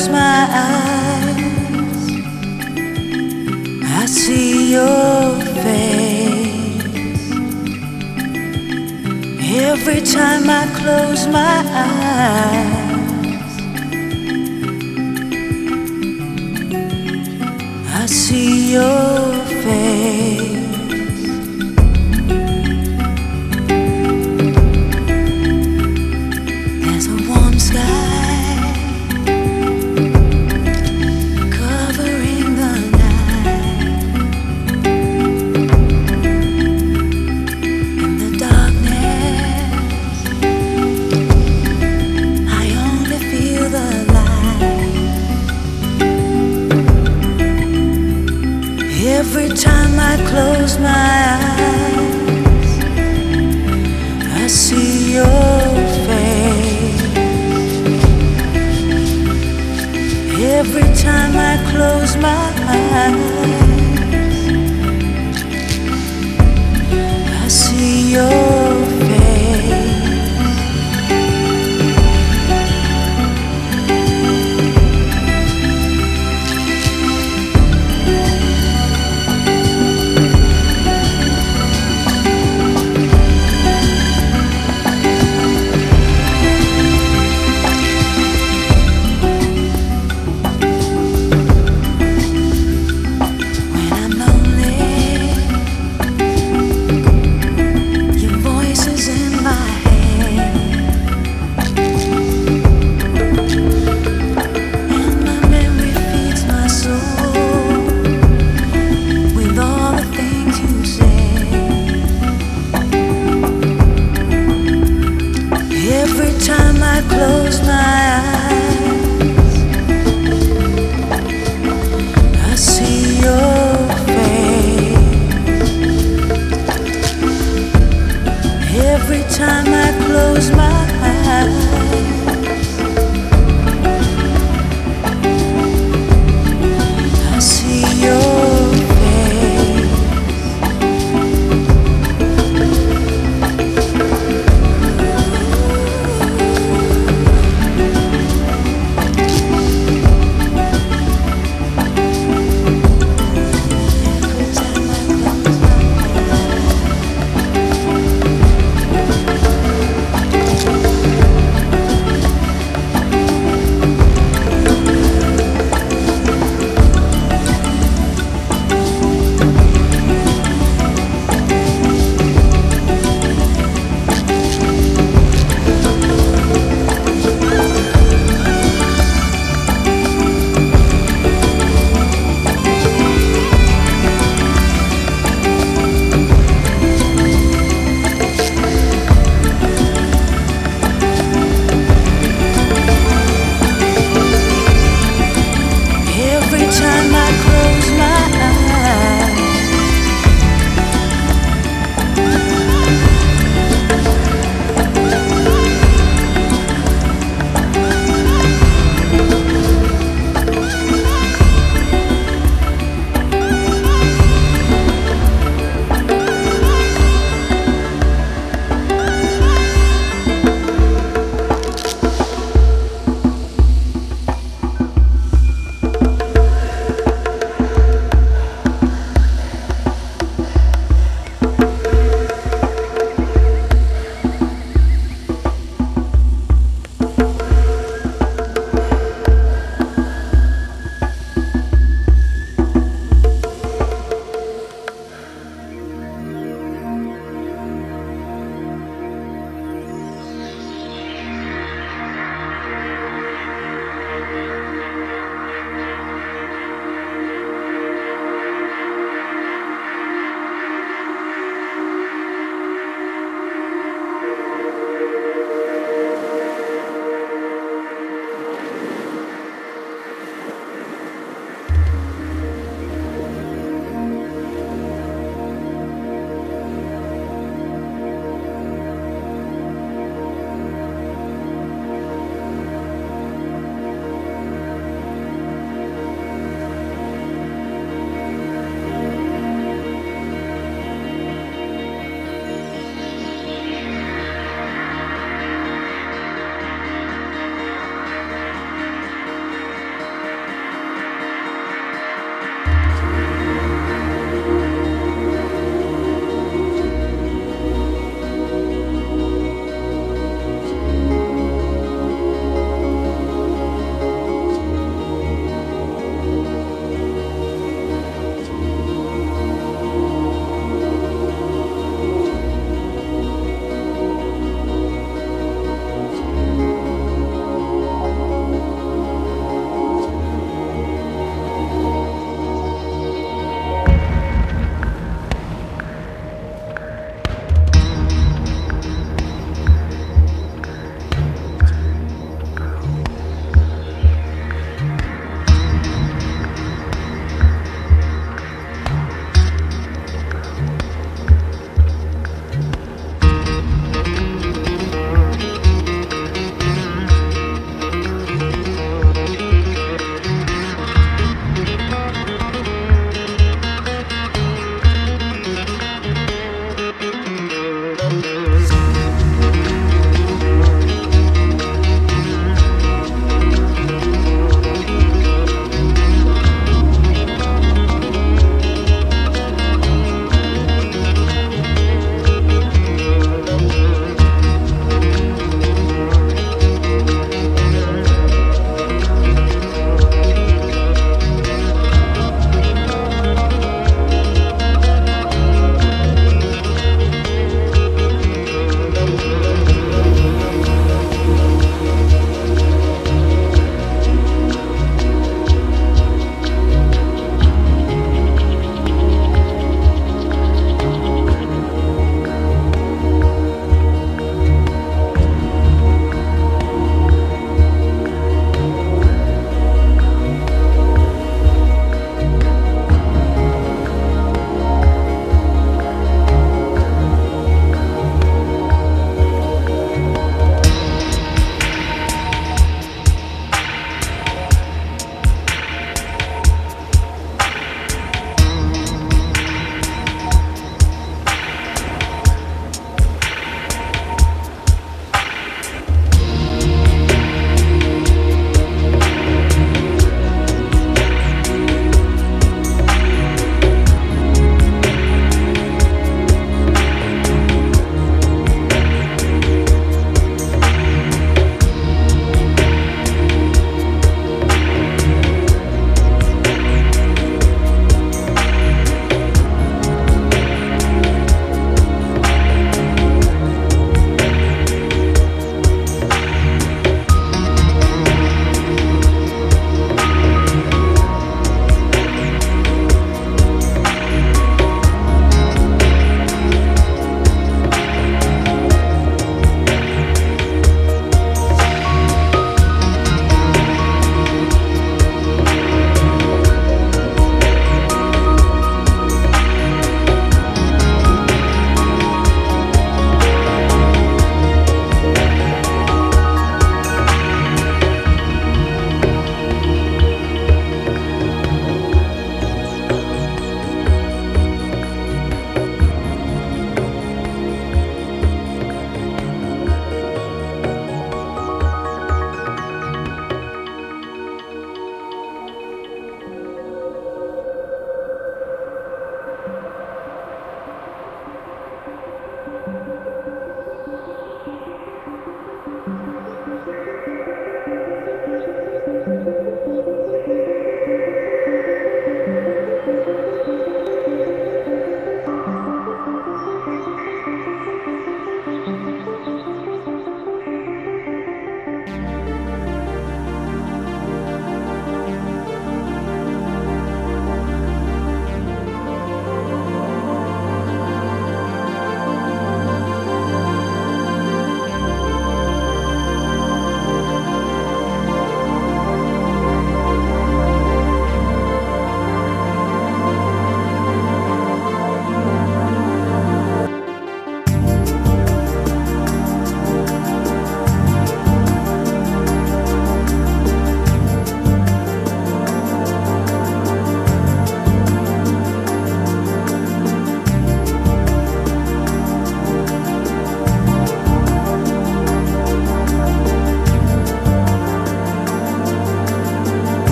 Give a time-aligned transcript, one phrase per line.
[0.00, 0.79] Close my eyes,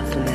[0.00, 0.29] lovely.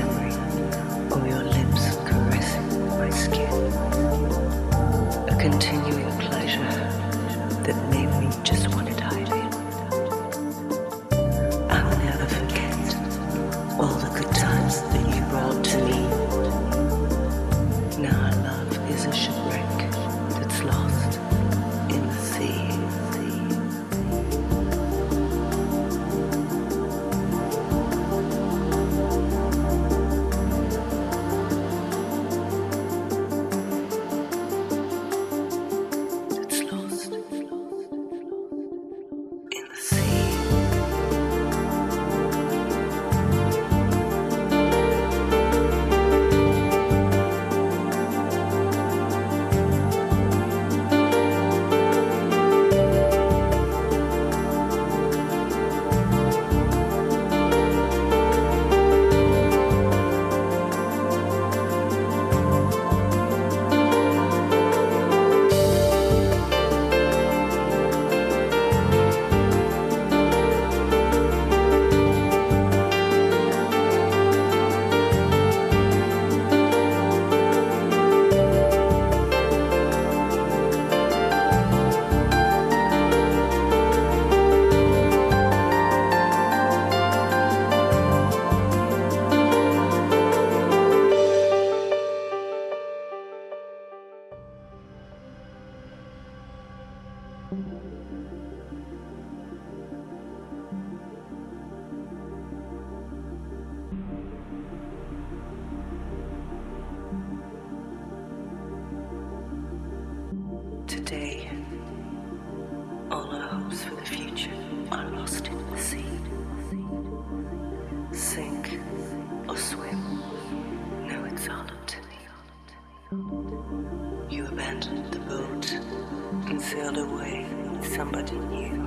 [127.86, 128.78] somebody new.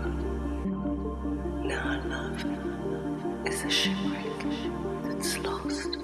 [1.65, 2.45] Now love
[3.47, 4.41] is a shipwreck
[5.05, 5.99] that's lost.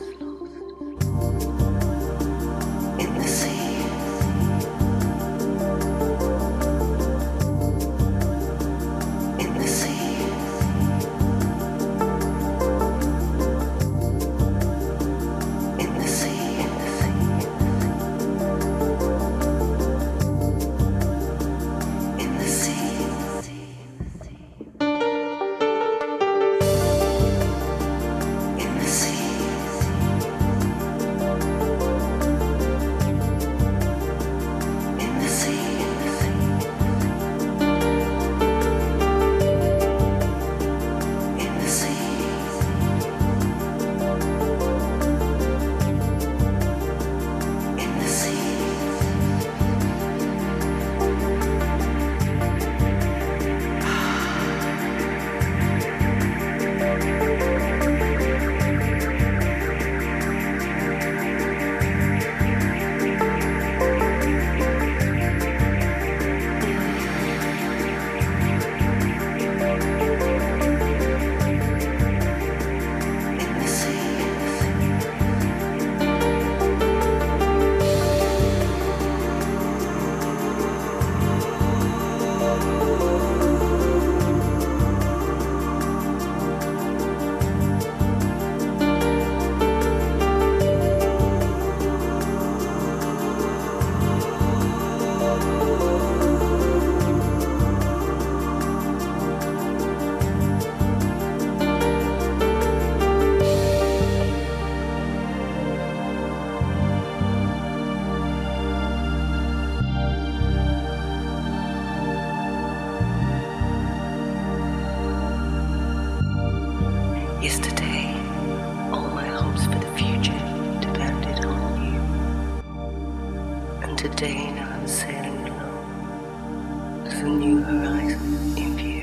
[124.04, 128.93] Today now I'm sailing alone as a new horizon in view.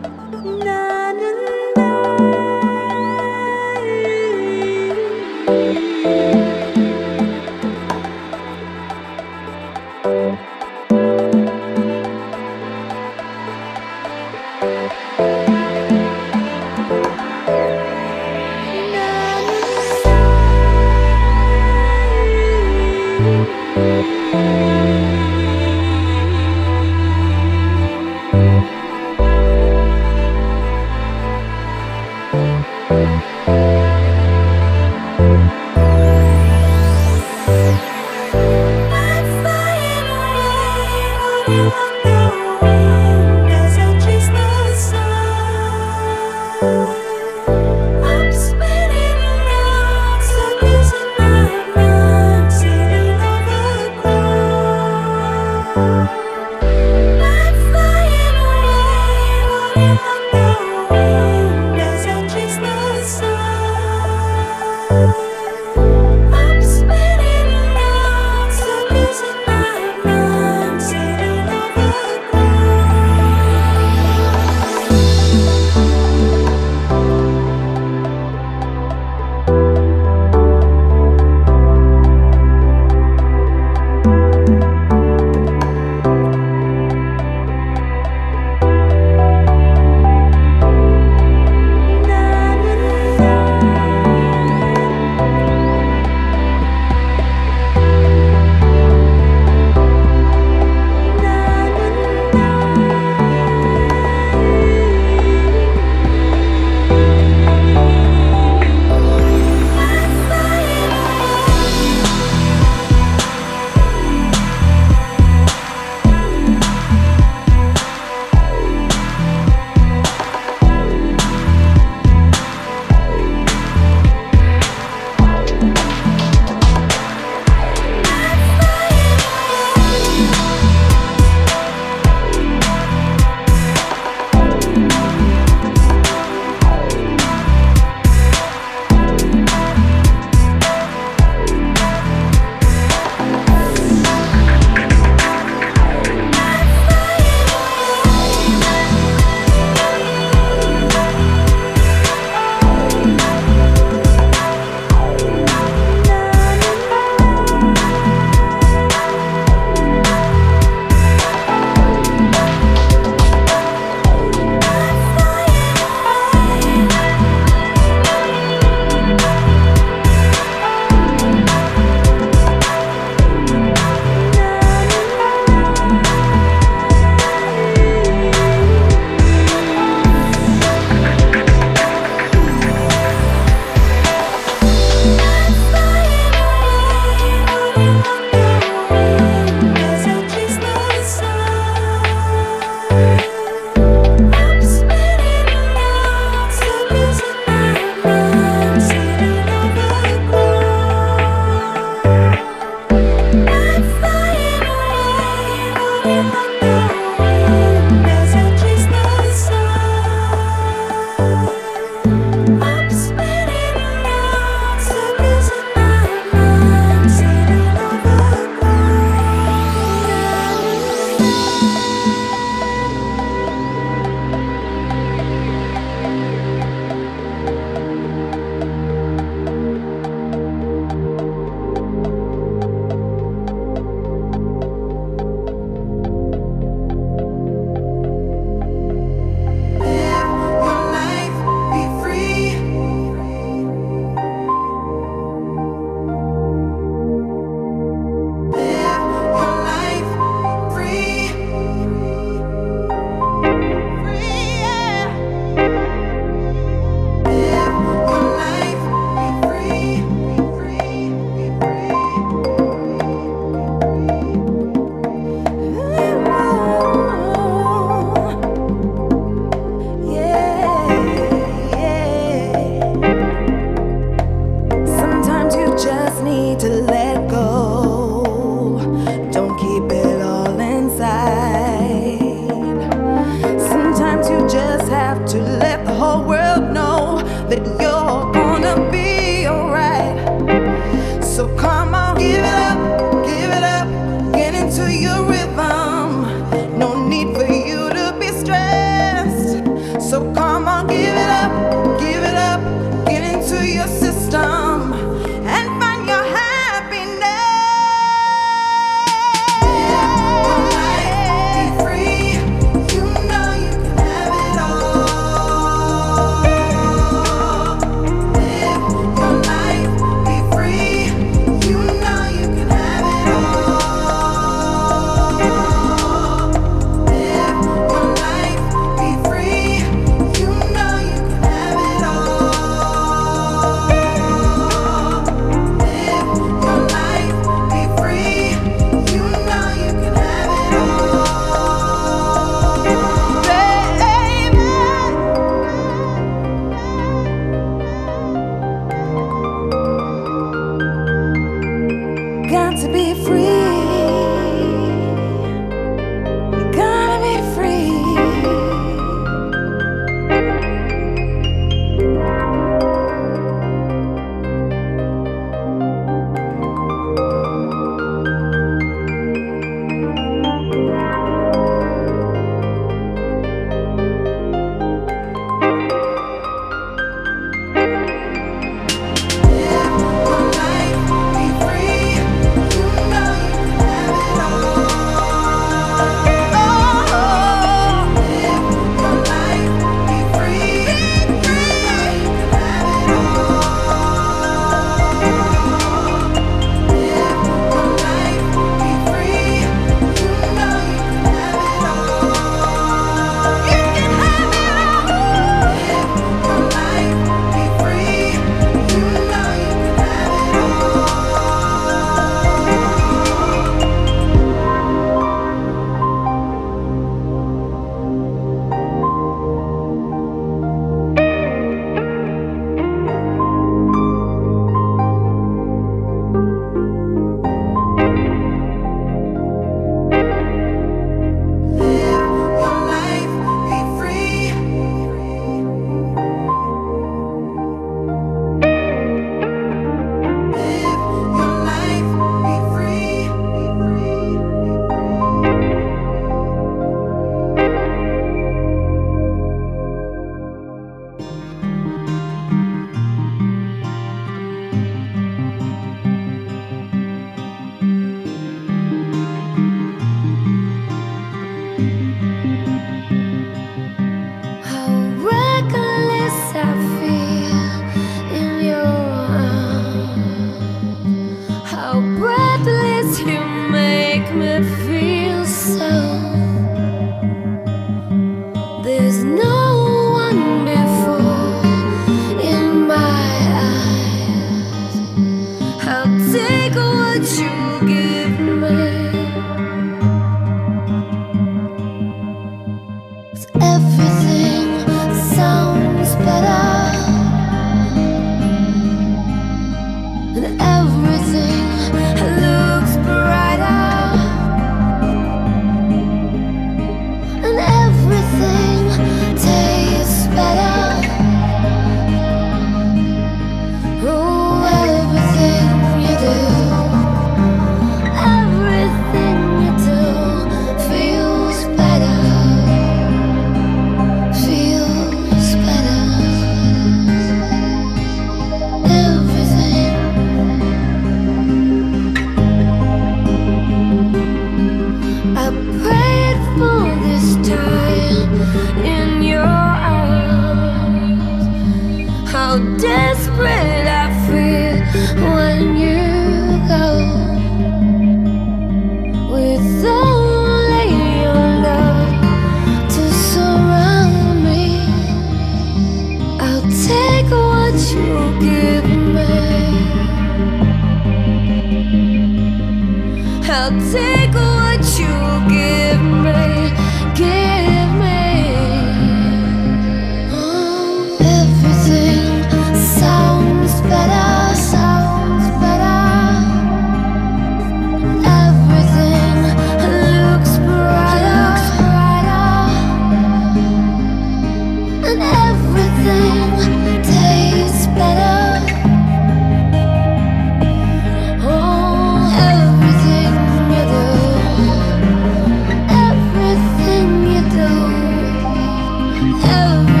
[599.33, 600.00] ever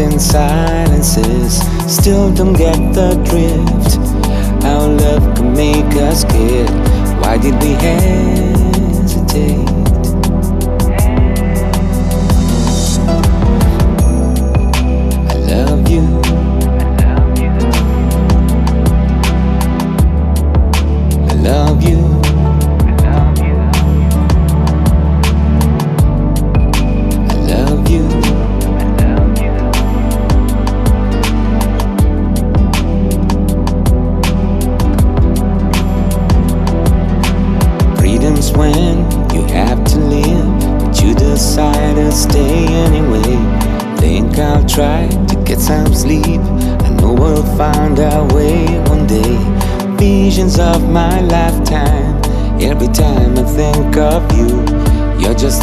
[0.00, 1.60] synchronizing silences.
[1.92, 3.98] Still don't get the drift.
[4.62, 6.70] How love can make us scared.
[7.20, 9.79] Why did we hesitate?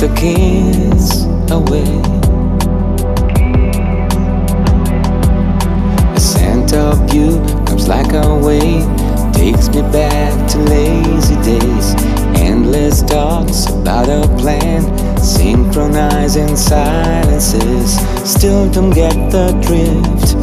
[0.03, 1.83] A kiss away.
[6.13, 8.85] The scent of you comes like a wave,
[9.33, 11.95] takes me back to lazy days.
[12.39, 14.83] Endless talks about a plan,
[15.17, 17.97] synchronizing silences.
[18.23, 20.35] Still don't get the drift.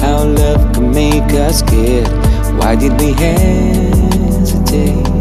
[0.00, 2.08] How love can make us scared.
[2.58, 5.17] Why did we hesitate?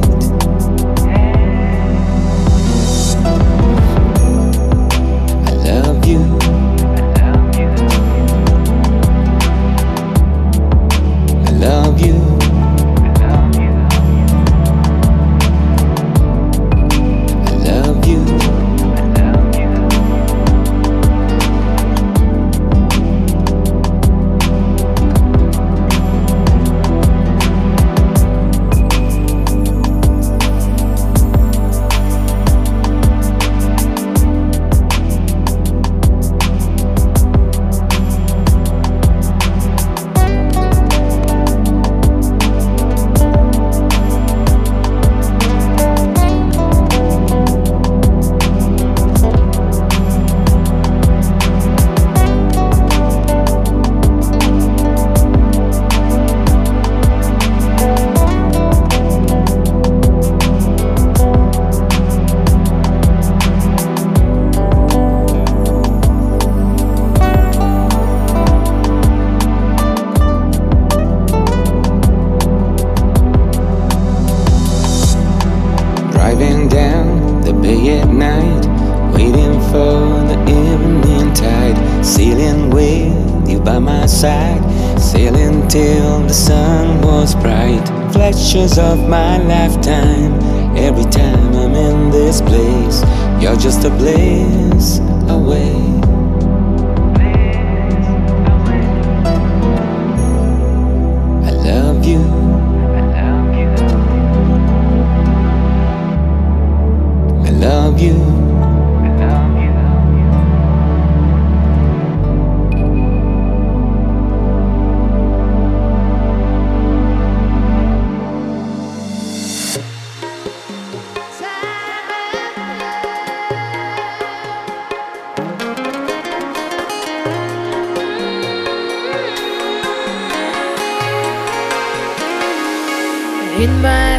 [133.67, 134.16] in my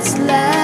[0.00, 0.59] doesn't go